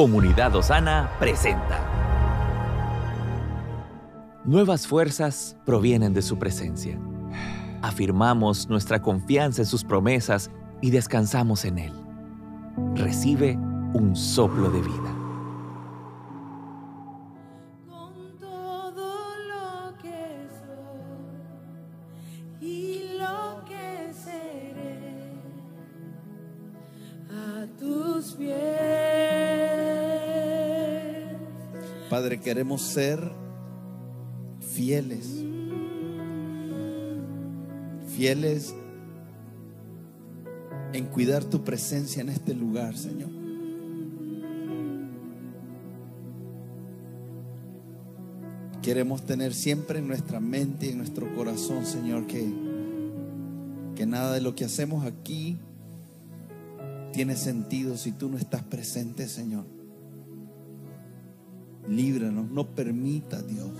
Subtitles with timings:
[0.00, 1.78] Comunidad Osana presenta.
[4.46, 6.98] Nuevas fuerzas provienen de su presencia.
[7.82, 10.50] Afirmamos nuestra confianza en sus promesas
[10.80, 11.92] y descansamos en Él.
[12.94, 13.58] Recibe
[13.92, 15.19] un soplo de vida.
[32.10, 33.20] Padre, queremos ser
[34.74, 35.44] fieles.
[38.16, 38.74] Fieles
[40.92, 43.30] en cuidar tu presencia en este lugar, Señor.
[48.82, 52.44] Queremos tener siempre en nuestra mente y en nuestro corazón, Señor, que,
[53.94, 55.58] que nada de lo que hacemos aquí
[57.12, 59.79] tiene sentido si tú no estás presente, Señor.
[61.88, 63.70] Líbranos, no permita, Dios,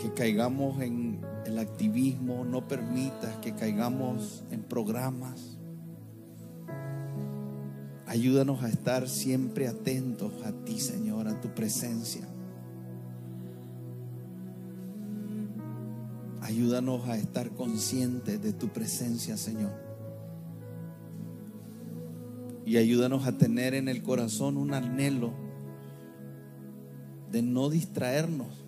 [0.00, 5.58] que caigamos en el activismo, no permitas que caigamos en programas.
[8.06, 12.28] Ayúdanos a estar siempre atentos a ti, Señor, a tu presencia.
[16.40, 19.85] Ayúdanos a estar conscientes de tu presencia, Señor.
[22.66, 25.32] Y ayúdanos a tener en el corazón un anhelo
[27.30, 28.66] de no distraernos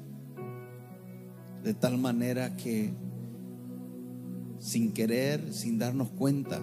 [1.62, 2.92] de tal manera que
[4.58, 6.60] sin querer, sin darnos cuenta,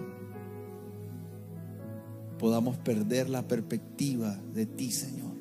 [2.38, 5.34] podamos perder la perspectiva de ti, Señor.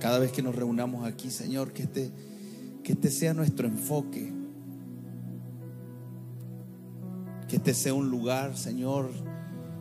[0.00, 2.10] Cada vez que nos reunamos aquí, Señor, que este,
[2.82, 4.32] que este sea nuestro enfoque.
[7.48, 9.10] Que este sea un lugar, Señor,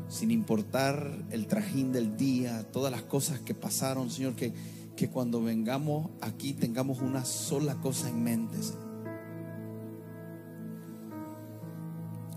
[0.07, 4.53] sin importar el trajín del día, todas las cosas que pasaron, Señor, que,
[4.95, 8.87] que cuando vengamos aquí tengamos una sola cosa en mente, Señor.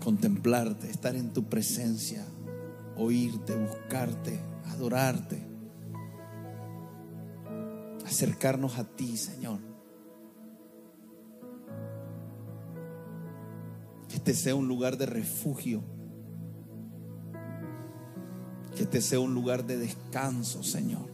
[0.03, 2.25] Contemplarte, estar en tu presencia,
[2.97, 5.47] oírte, buscarte, adorarte,
[8.05, 9.70] acercarnos a ti, Señor.
[14.21, 15.81] Este sea un lugar de refugio.
[18.75, 21.09] Que este sea un lugar de descanso, Señor.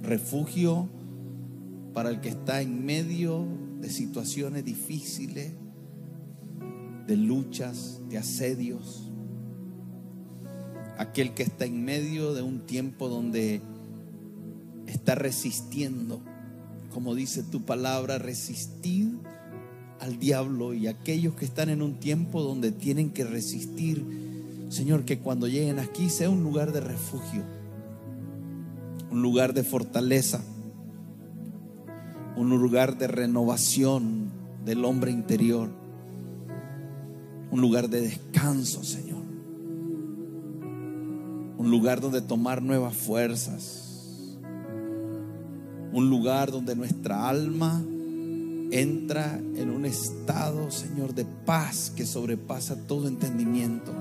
[0.00, 0.88] Refugio
[1.92, 3.44] para el que está en medio
[3.80, 5.54] de situaciones difíciles,
[7.08, 9.10] de luchas, de asedios.
[10.98, 13.60] Aquel que está en medio de un tiempo donde
[14.86, 16.22] está resistiendo,
[16.94, 19.18] como dice tu palabra, resistir
[20.06, 24.04] al diablo y aquellos que están en un tiempo donde tienen que resistir,
[24.68, 27.42] Señor, que cuando lleguen aquí sea un lugar de refugio,
[29.10, 30.40] un lugar de fortaleza,
[32.36, 34.30] un lugar de renovación
[34.64, 35.70] del hombre interior,
[37.50, 39.22] un lugar de descanso, Señor,
[41.58, 44.38] un lugar donde tomar nuevas fuerzas,
[45.92, 47.82] un lugar donde nuestra alma
[48.70, 53.92] entra en un estado, Señor, de paz que sobrepasa todo entendimiento.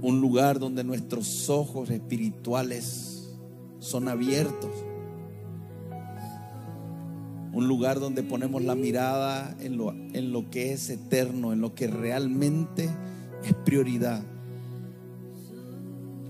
[0.00, 3.28] Un lugar donde nuestros ojos espirituales
[3.78, 4.70] son abiertos.
[7.52, 11.74] Un lugar donde ponemos la mirada en lo, en lo que es eterno, en lo
[11.74, 12.88] que realmente
[13.44, 14.22] es prioridad.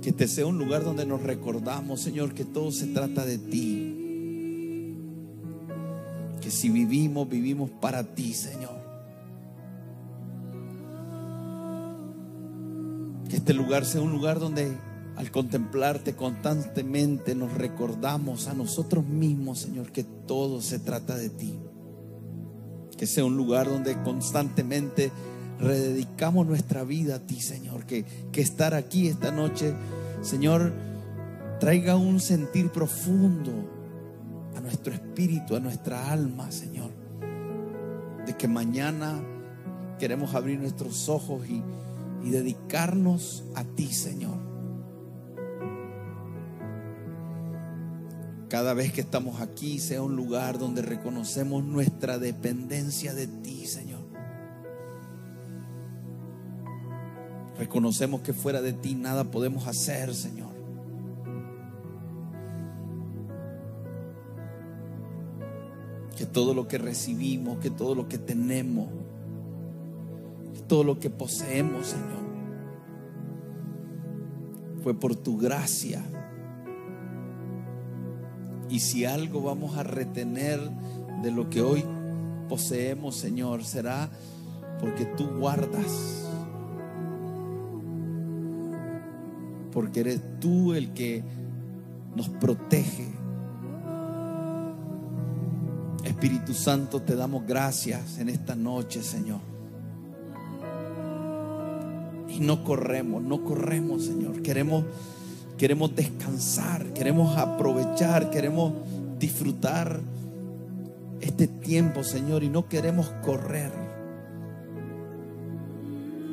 [0.02, 4.01] Que este sea un lugar donde nos recordamos, Señor, que todo se trata de ti
[6.42, 8.82] que si vivimos, vivimos para ti, Señor.
[13.30, 14.76] Que este lugar sea un lugar donde
[15.16, 21.58] al contemplarte constantemente nos recordamos a nosotros mismos, Señor, que todo se trata de ti.
[22.98, 25.12] Que sea un lugar donde constantemente
[25.60, 27.86] rededicamos nuestra vida a ti, Señor.
[27.86, 29.74] Que, que estar aquí esta noche,
[30.22, 30.72] Señor,
[31.60, 33.81] traiga un sentir profundo
[34.56, 36.90] a nuestro espíritu, a nuestra alma, Señor.
[38.26, 39.22] De que mañana
[39.98, 41.62] queremos abrir nuestros ojos y,
[42.30, 44.38] dedicarnos a ti, Señor.
[48.48, 54.02] Cada vez que estamos aquí sea un lugar donde reconocemos nuestra dependencia de ti, Señor.
[57.58, 60.51] Reconocemos que fuera de ti nada podemos hacer, Señor.
[66.32, 68.88] Todo lo que recibimos, que todo lo que tenemos,
[70.66, 72.22] todo lo que poseemos, Señor,
[74.82, 76.02] fue por tu gracia.
[78.68, 80.58] Y si algo vamos a retener
[81.22, 81.84] de lo que hoy
[82.48, 84.10] poseemos, Señor, será
[84.80, 86.26] porque tú guardas.
[89.70, 91.22] Porque eres tú el que
[92.16, 93.21] nos protege.
[96.22, 99.40] Espíritu Santo, te damos gracias en esta noche, Señor.
[102.28, 104.40] Y no corremos, no corremos, Señor.
[104.40, 104.84] Queremos
[105.58, 108.72] queremos descansar, queremos aprovechar, queremos
[109.18, 109.98] disfrutar
[111.20, 113.72] este tiempo, Señor, y no queremos correr.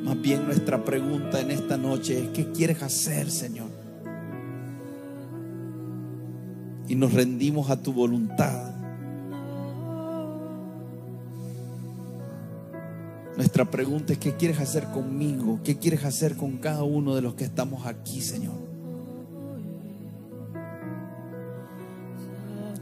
[0.04, 3.70] Más bien nuestra pregunta en esta noche es, ¿qué quieres hacer, Señor?
[6.86, 8.79] Y nos rendimos a tu voluntad.
[13.36, 15.60] Nuestra pregunta es, ¿qué quieres hacer conmigo?
[15.64, 18.54] ¿Qué quieres hacer con cada uno de los que estamos aquí, Señor?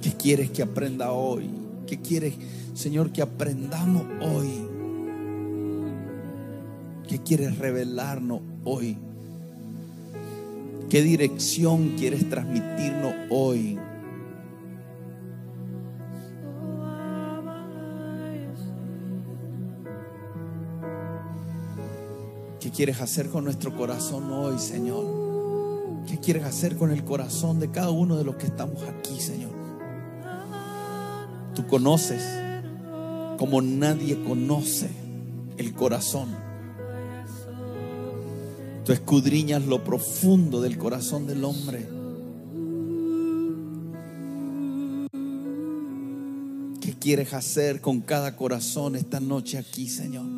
[0.01, 1.51] ¿Qué quieres que aprenda hoy?
[1.87, 2.35] ¿Qué quieres,
[2.75, 4.49] Señor, que aprendamos hoy?
[7.09, 8.97] ¿Qué quieres revelarnos hoy?
[10.89, 13.79] ¿Qué dirección quieres transmitirnos hoy?
[22.69, 26.05] ¿Qué quieres hacer con nuestro corazón hoy, Señor?
[26.07, 29.53] ¿Qué quieres hacer con el corazón de cada uno de los que estamos aquí, Señor?
[31.55, 32.23] Tú conoces
[33.39, 34.91] como nadie conoce
[35.57, 36.29] el corazón.
[38.85, 41.89] Tú escudriñas lo profundo del corazón del hombre.
[46.83, 50.38] ¿Qué quieres hacer con cada corazón esta noche aquí, Señor?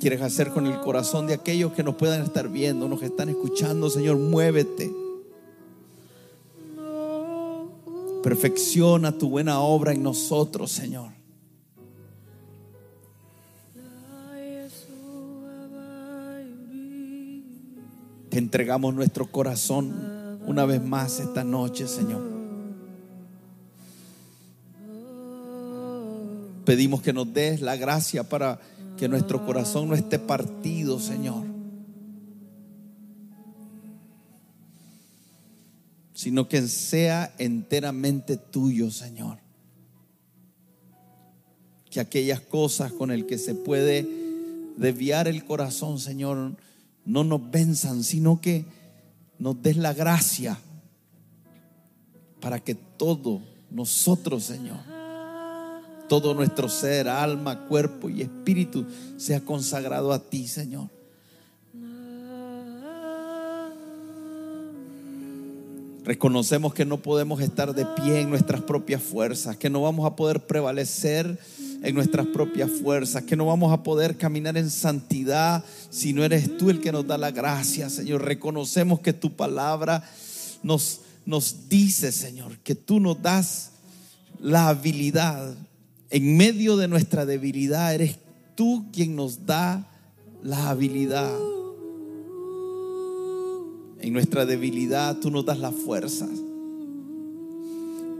[0.00, 3.90] Quieres hacer con el corazón de aquellos que nos puedan estar viendo, nos están escuchando,
[3.90, 4.16] Señor?
[4.16, 4.90] Muévete.
[8.22, 11.12] Perfecciona tu buena obra en nosotros, Señor.
[18.30, 22.22] Te entregamos nuestro corazón una vez más esta noche, Señor.
[26.64, 28.60] Pedimos que nos des la gracia para
[29.00, 31.46] que nuestro corazón no esté partido, Señor.
[36.12, 39.38] Sino que sea enteramente tuyo, Señor.
[41.88, 44.06] Que aquellas cosas con el que se puede
[44.76, 46.56] desviar el corazón, Señor,
[47.06, 48.66] no nos venzan, sino que
[49.38, 50.58] nos des la gracia
[52.38, 54.89] para que todo nosotros, Señor,
[56.10, 58.84] todo nuestro ser, alma, cuerpo y espíritu
[59.16, 60.88] sea consagrado a ti, Señor.
[66.04, 70.16] Reconocemos que no podemos estar de pie en nuestras propias fuerzas, que no vamos a
[70.16, 71.38] poder prevalecer
[71.80, 76.58] en nuestras propias fuerzas, que no vamos a poder caminar en santidad si no eres
[76.58, 78.24] tú el que nos da la gracia, Señor.
[78.24, 80.02] Reconocemos que tu palabra
[80.64, 83.70] nos, nos dice, Señor, que tú nos das
[84.40, 85.54] la habilidad.
[86.10, 88.18] En medio de nuestra debilidad, eres
[88.56, 89.86] tú quien nos da
[90.42, 91.38] la habilidad.
[94.00, 96.26] En nuestra debilidad tú nos das la fuerza.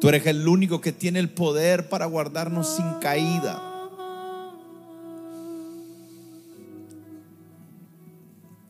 [0.00, 3.66] Tú eres el único que tiene el poder para guardarnos sin caída.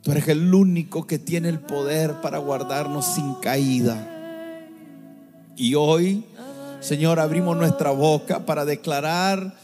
[0.02, 4.06] Tú eres el único que tiene el poder para guardarnos sin caída.
[5.56, 6.24] Y hoy,
[6.80, 9.54] Señor, abrimos nuestra boca para declarar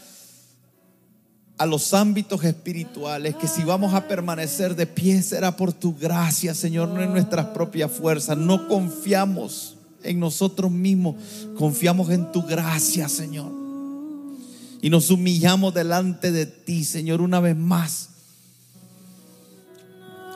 [1.57, 6.53] a los ámbitos espirituales, que si vamos a permanecer de pie será por tu gracia,
[6.53, 8.37] Señor, no en nuestras propias fuerzas.
[8.37, 11.15] No confiamos en nosotros mismos,
[11.57, 13.51] confiamos en tu gracia, Señor.
[14.81, 18.09] Y nos humillamos delante de ti, Señor, una vez más.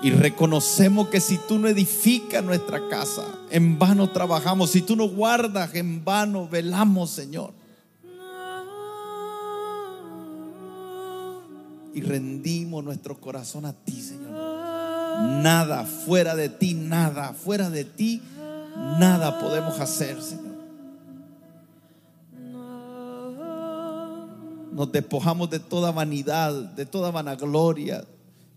[0.04, 4.72] Y reconocemos que si tú no edificas nuestra casa, en vano trabajamos.
[4.72, 7.54] Si tú no guardas, en vano velamos, Señor.
[11.94, 14.32] y rendimos nuestro corazón a ti, Señor.
[14.32, 18.22] Nada fuera de ti, nada fuera de ti,
[19.00, 20.52] nada podemos hacer, Señor.
[24.72, 28.06] Nos despojamos de toda vanidad, de toda vanagloria,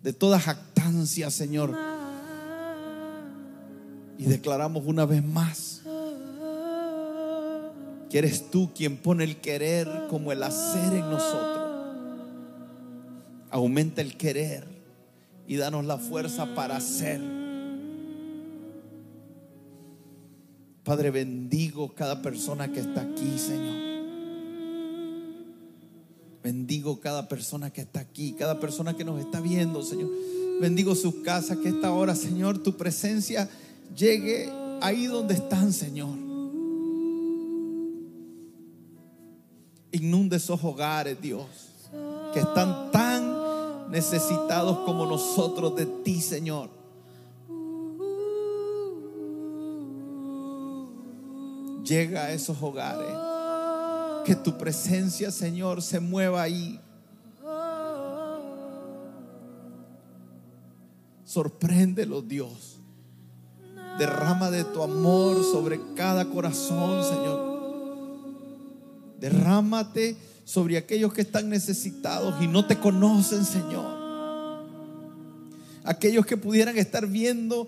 [0.03, 0.74] de toda jactancia,
[1.31, 1.76] Señor.
[4.19, 5.83] Y declaramos una vez más
[8.11, 11.64] que eres tú quien pone el querer como el hacer en nosotros.
[13.50, 14.67] Aumenta el querer
[15.47, 17.21] y danos la fuerza para hacer.
[20.85, 23.85] Padre, bendigo cada persona que está aquí, Señor.
[26.43, 30.11] Bendigo cada persona que está aquí, cada persona que nos está viendo, Señor.
[30.61, 33.49] Bendigo sus casas, que esta hora, Señor, tu presencia
[33.96, 36.16] llegue ahí donde están, Señor.
[39.92, 41.46] Inunde esos hogares, Dios,
[42.32, 46.68] que están tan necesitados como nosotros de ti, Señor.
[51.84, 53.14] Llega a esos hogares.
[54.25, 56.80] Que tu presencia, Señor, se mueva ahí.
[61.35, 62.79] Sorpréndelo, Dios.
[63.99, 67.59] Derrama de tu amor sobre cada corazón, Señor.
[69.19, 74.62] Derrámate sobre aquellos que están necesitados y no te conocen, Señor.
[75.83, 77.67] Aquellos que pudieran estar viendo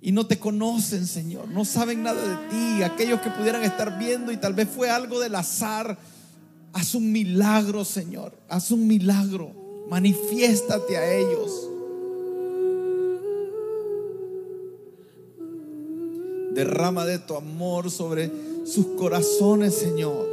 [0.00, 1.48] y no te conocen, Señor.
[1.48, 2.84] No saben nada de ti.
[2.84, 5.98] Aquellos que pudieran estar viendo y tal vez fue algo del azar.
[6.72, 8.38] Haz un milagro, Señor.
[8.48, 9.52] Haz un milagro.
[9.90, 11.67] Manifiéstate a ellos.
[16.58, 18.28] Derrama de tu amor sobre
[18.66, 20.26] sus corazones, Señor.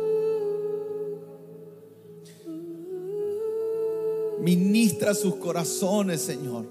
[4.41, 6.65] Ministra sus corazones, Señor.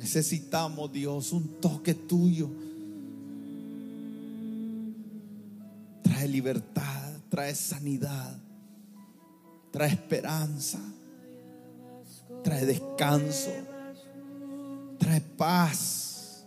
[0.00, 2.48] Necesitamos, Dios, un toque tuyo.
[6.02, 8.36] Trae libertad, trae sanidad,
[9.70, 10.80] trae esperanza,
[12.42, 13.75] trae descanso,
[15.20, 16.44] paz.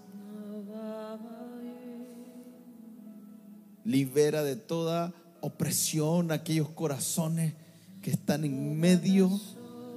[3.84, 7.54] Libera de toda opresión aquellos corazones
[8.02, 9.30] que están en medio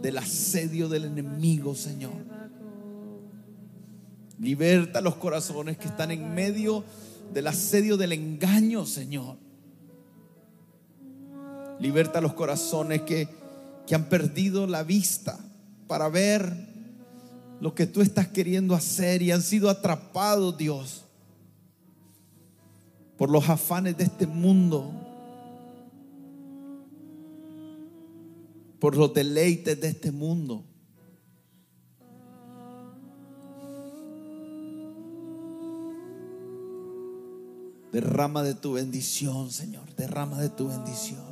[0.01, 2.13] del asedio del enemigo, Señor.
[4.39, 6.85] Liberta los corazones que están en medio
[7.33, 9.37] del asedio del engaño, Señor.
[11.79, 13.29] Liberta los corazones que,
[13.87, 15.39] que han perdido la vista
[15.87, 16.72] para ver
[17.63, 21.05] lo que tú estás queriendo hacer y han sido atrapados, Dios,
[23.17, 24.91] por los afanes de este mundo,
[28.81, 30.65] por los deleites de este mundo.
[37.93, 39.95] Derrama de tu bendición, Señor.
[39.95, 41.23] Derrama de tu bendición.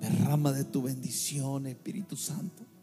[0.00, 2.79] Derrama de tu bendición, Espíritu Santo.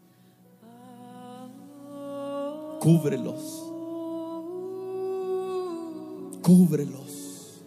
[2.80, 3.64] Cúbrelos.
[6.42, 7.62] Cúbrelos.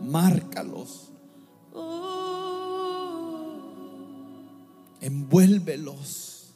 [0.00, 1.10] Márcalos.
[5.00, 6.54] Envuélvelos.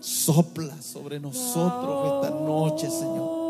[0.00, 3.43] Sopla sobre nosotros esta noche, Señor.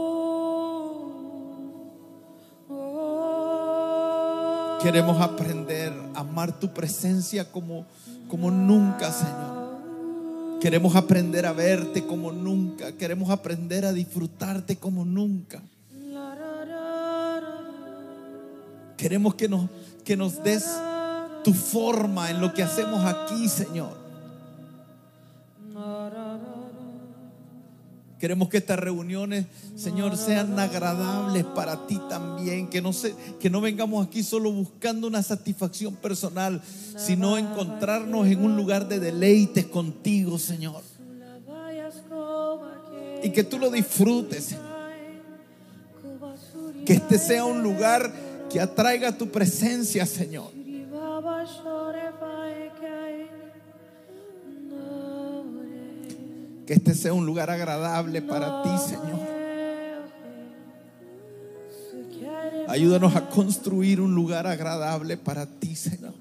[4.85, 7.87] Queremos aprender a amar tu presencia como,
[8.29, 10.61] como nunca, Señor.
[10.61, 12.93] Queremos aprender a verte como nunca.
[12.93, 15.62] Queremos aprender a disfrutarte como nunca.
[18.99, 19.71] Queremos que nos,
[20.05, 20.67] que nos des
[21.45, 23.97] tu forma en lo que hacemos aquí, Señor.
[28.18, 32.68] Queremos que estas reuniones, Señor, sean agradables para ti también.
[32.68, 32.92] Que no,
[33.40, 36.62] que no vengamos aquí solo buscando una satisfacción personal,
[36.97, 40.83] sino encontrarnos en un lugar de deleites contigo, Señor.
[43.23, 44.56] Y que tú lo disfrutes.
[46.87, 48.12] Que este sea un lugar
[48.50, 50.52] que atraiga tu presencia, Señor.
[56.66, 59.21] Que este sea un lugar agradable para ti, Señor.
[62.68, 66.14] Ayúdanos a construir un lugar agradable para ti, Señor.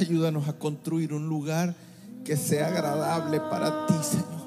[0.00, 1.74] Ayúdanos a construir un lugar
[2.24, 4.39] que sea agradable para ti, Señor.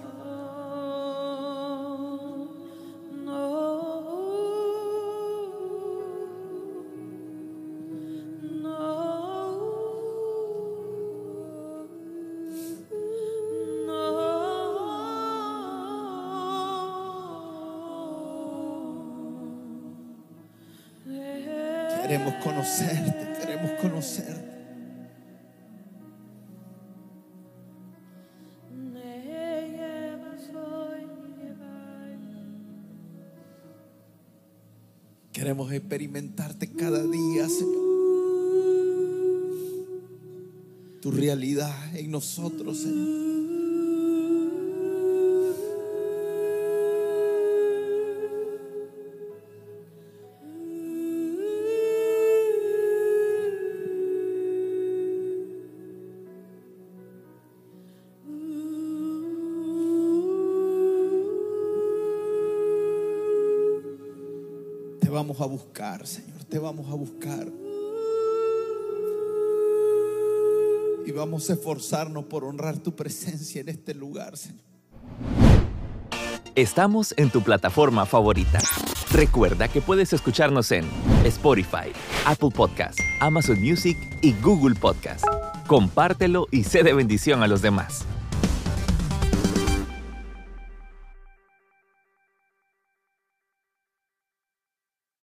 [22.13, 24.53] Queremos conocerte, queremos conocerte.
[35.31, 37.81] Queremos experimentarte cada día, Señor.
[41.01, 43.42] Tu realidad en nosotros, Señor.
[65.23, 66.43] Vamos a buscar, Señor.
[66.43, 67.47] Te vamos a buscar.
[71.05, 74.61] Y vamos a esforzarnos por honrar tu presencia en este lugar, Señor.
[76.55, 78.59] Estamos en tu plataforma favorita.
[79.11, 80.85] Recuerda que puedes escucharnos en
[81.23, 81.91] Spotify,
[82.25, 85.25] Apple Podcast, Amazon Music y Google Podcast.
[85.67, 88.05] Compártelo y sé de bendición a los demás.